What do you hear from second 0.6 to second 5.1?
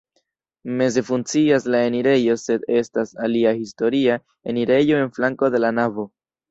Meze funkcias la enirejo, sed estas alia historia enirejo